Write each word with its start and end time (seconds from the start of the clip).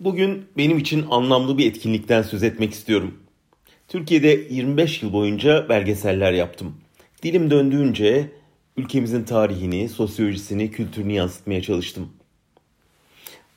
Bugün 0.00 0.46
benim 0.56 0.78
için 0.78 1.06
anlamlı 1.10 1.58
bir 1.58 1.66
etkinlikten 1.66 2.22
söz 2.22 2.42
etmek 2.42 2.72
istiyorum. 2.72 3.18
Türkiye'de 3.88 4.46
25 4.50 5.02
yıl 5.02 5.12
boyunca 5.12 5.68
belgeseller 5.68 6.32
yaptım. 6.32 6.74
Dilim 7.22 7.50
döndüğünce 7.50 8.30
ülkemizin 8.76 9.24
tarihini, 9.24 9.88
sosyolojisini, 9.88 10.70
kültürünü 10.70 11.12
yansıtmaya 11.12 11.62
çalıştım. 11.62 12.08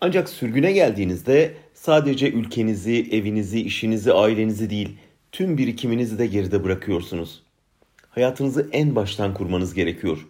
Ancak 0.00 0.28
sürgüne 0.28 0.72
geldiğinizde 0.72 1.54
sadece 1.74 2.30
ülkenizi, 2.30 3.08
evinizi, 3.10 3.60
işinizi, 3.60 4.12
ailenizi 4.12 4.70
değil, 4.70 4.96
tüm 5.32 5.58
birikiminizi 5.58 6.18
de 6.18 6.26
geride 6.26 6.64
bırakıyorsunuz. 6.64 7.42
Hayatınızı 8.08 8.68
en 8.72 8.96
baştan 8.96 9.34
kurmanız 9.34 9.74
gerekiyor. 9.74 10.26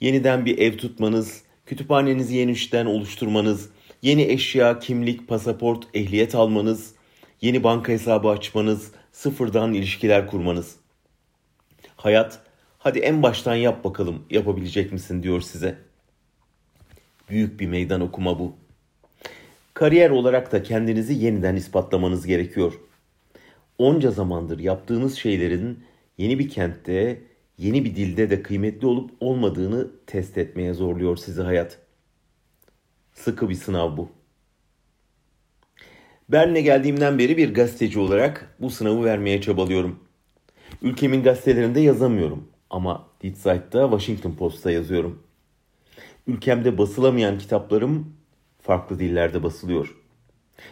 Yeniden 0.00 0.44
bir 0.44 0.58
ev 0.58 0.76
tutmanız, 0.76 1.42
kütüphanenizi 1.66 2.36
yeniden 2.36 2.86
oluşturmanız, 2.86 3.70
yeni 4.04 4.22
eşya, 4.22 4.78
kimlik, 4.78 5.28
pasaport, 5.28 5.84
ehliyet 5.94 6.34
almanız, 6.34 6.94
yeni 7.40 7.64
banka 7.64 7.92
hesabı 7.92 8.28
açmanız, 8.28 8.92
sıfırdan 9.12 9.74
ilişkiler 9.74 10.26
kurmanız. 10.26 10.76
Hayat, 11.96 12.38
hadi 12.78 12.98
en 12.98 13.22
baştan 13.22 13.54
yap 13.54 13.84
bakalım, 13.84 14.22
yapabilecek 14.30 14.92
misin 14.92 15.22
diyor 15.22 15.40
size. 15.40 15.78
Büyük 17.30 17.60
bir 17.60 17.66
meydan 17.66 18.00
okuma 18.00 18.38
bu. 18.38 18.56
Kariyer 19.74 20.10
olarak 20.10 20.52
da 20.52 20.62
kendinizi 20.62 21.14
yeniden 21.14 21.56
ispatlamanız 21.56 22.26
gerekiyor. 22.26 22.72
Onca 23.78 24.10
zamandır 24.10 24.58
yaptığınız 24.58 25.18
şeylerin 25.18 25.84
yeni 26.18 26.38
bir 26.38 26.48
kentte, 26.48 27.22
yeni 27.58 27.84
bir 27.84 27.96
dilde 27.96 28.30
de 28.30 28.42
kıymetli 28.42 28.86
olup 28.86 29.10
olmadığını 29.20 29.90
test 30.06 30.38
etmeye 30.38 30.74
zorluyor 30.74 31.16
sizi 31.16 31.42
hayat. 31.42 31.83
Sıkı 33.14 33.48
bir 33.48 33.54
sınav 33.54 33.96
bu. 33.96 34.08
Berlin'e 36.28 36.60
geldiğimden 36.60 37.18
beri 37.18 37.36
bir 37.36 37.54
gazeteci 37.54 37.98
olarak 37.98 38.56
bu 38.60 38.70
sınavı 38.70 39.04
vermeye 39.04 39.40
çabalıyorum. 39.40 39.98
Ülkemin 40.82 41.22
gazetelerinde 41.22 41.80
yazamıyorum 41.80 42.48
ama 42.70 43.06
Die 43.22 43.34
Zeit'ta 43.34 43.82
Washington 43.90 44.32
Post'ta 44.32 44.70
yazıyorum. 44.70 45.22
Ülkemde 46.26 46.78
basılamayan 46.78 47.38
kitaplarım 47.38 48.16
farklı 48.62 48.98
dillerde 48.98 49.42
basılıyor. 49.42 49.94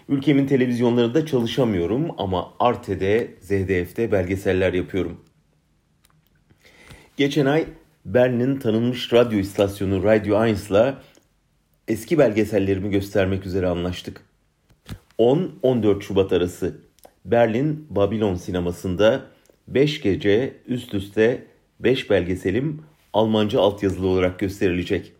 Ülkemin 0.08 0.46
televizyonlarında 0.46 1.26
çalışamıyorum 1.26 2.08
ama 2.18 2.54
Arte'de, 2.58 3.34
ZDF'de 3.40 4.12
belgeseller 4.12 4.72
yapıyorum. 4.72 5.20
Geçen 7.16 7.46
ay 7.46 7.66
Berlin'in 8.04 8.58
tanınmış 8.58 9.12
radyo 9.12 9.38
istasyonu 9.38 10.02
Radio 10.02 10.36
1'la 10.36 11.02
eski 11.92 12.18
belgesellerimi 12.18 12.90
göstermek 12.90 13.46
üzere 13.46 13.66
anlaştık. 13.66 14.20
10-14 15.18 16.02
Şubat 16.02 16.32
arası 16.32 16.76
Berlin 17.24 17.86
Babylon 17.90 18.34
sinemasında 18.34 19.22
5 19.68 20.00
gece 20.00 20.56
üst 20.66 20.94
üste 20.94 21.46
5 21.80 22.10
belgeselim 22.10 22.82
Almanca 23.12 23.60
altyazılı 23.60 24.06
olarak 24.06 24.38
gösterilecek. 24.38 25.12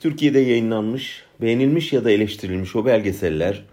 Türkiye'de 0.00 0.38
yayınlanmış, 0.38 1.24
beğenilmiş 1.40 1.92
ya 1.92 2.04
da 2.04 2.10
eleştirilmiş 2.10 2.76
o 2.76 2.86
belgeseller 2.86 3.64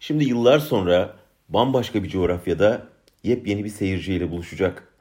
şimdi 0.00 0.24
yıllar 0.24 0.58
sonra 0.58 1.16
bambaşka 1.48 2.02
bir 2.02 2.08
coğrafyada 2.08 2.86
yepyeni 3.22 3.64
bir 3.64 3.70
seyirciyle 3.70 4.30
buluşacak. 4.30 4.92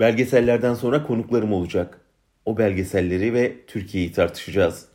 Belgesellerden 0.00 0.74
sonra 0.74 1.06
konuklarım 1.06 1.52
olacak. 1.52 2.00
O 2.44 2.58
belgeselleri 2.58 3.34
ve 3.34 3.56
Türkiye'yi 3.66 4.12
tartışacağız. 4.12 4.88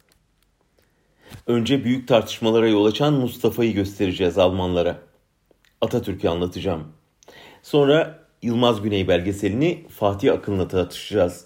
Önce 1.48 1.84
büyük 1.84 2.08
tartışmalara 2.08 2.68
yol 2.68 2.86
açan 2.86 3.14
Mustafa'yı 3.14 3.74
göstereceğiz 3.74 4.38
Almanlara. 4.38 4.98
Atatürk'ü 5.82 6.28
anlatacağım. 6.28 6.84
Sonra 7.64 8.20
Yılmaz 8.42 8.82
Güney 8.82 9.08
belgeselini 9.08 9.86
Fatih 9.90 10.34
Akın'la 10.34 10.68
tartışacağız. 10.68 11.46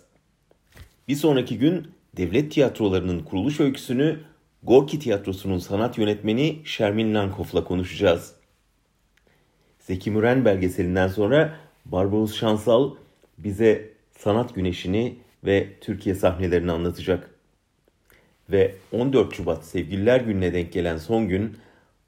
Bir 1.07 1.15
sonraki 1.15 1.57
gün 1.57 1.91
devlet 2.17 2.51
tiyatrolarının 2.51 3.19
kuruluş 3.19 3.59
öyküsünü 3.59 4.19
Gorki 4.63 4.99
Tiyatrosu'nun 4.99 5.59
sanat 5.59 5.97
yönetmeni 5.97 6.61
Şermin 6.63 7.15
Lankoff'la 7.15 7.63
konuşacağız. 7.63 8.33
Zeki 9.79 10.11
Müren 10.11 10.45
belgeselinden 10.45 11.07
sonra 11.07 11.55
Barbaros 11.85 12.35
Şansal 12.35 12.91
bize 13.37 13.93
sanat 14.19 14.55
güneşini 14.55 15.17
ve 15.45 15.79
Türkiye 15.81 16.15
sahnelerini 16.15 16.71
anlatacak. 16.71 17.36
Ve 18.51 18.75
14 18.91 19.35
Şubat 19.35 19.65
Sevgililer 19.65 20.21
Günü'ne 20.21 20.53
denk 20.53 20.73
gelen 20.73 20.97
son 20.97 21.27
gün 21.27 21.57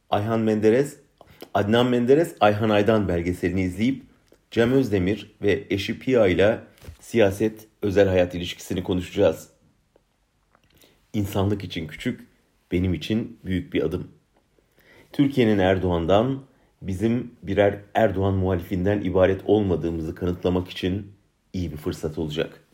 Ayhan 0.09 0.39
Menderes, 0.39 0.97
Adnan 1.53 1.87
Menderes 1.87 2.35
Ayhan 2.39 2.69
Aydan 2.69 3.07
belgeselini 3.07 3.61
izleyip 3.61 4.03
Cem 4.51 4.71
Özdemir 4.71 5.35
ve 5.41 5.63
eşi 5.69 5.99
Pia 5.99 6.27
ile 6.27 6.59
siyaset, 6.99 7.67
özel 7.81 8.07
hayat 8.07 8.35
ilişkisini 8.35 8.83
konuşacağız. 8.83 9.49
İnsanlık 11.13 11.63
için 11.63 11.87
küçük, 11.87 12.27
benim 12.71 12.93
için 12.93 13.39
büyük 13.45 13.73
bir 13.73 13.83
adım. 13.83 14.07
Türkiye'nin 15.11 15.59
Erdoğan'dan, 15.59 16.43
bizim 16.81 17.31
birer 17.43 17.79
Erdoğan 17.93 18.33
muhalifinden 18.33 19.01
ibaret 19.01 19.41
olmadığımızı 19.45 20.15
kanıtlamak 20.15 20.69
için 20.69 21.11
iyi 21.53 21.71
bir 21.71 21.77
fırsat 21.77 22.17
olacak.'' 22.17 22.68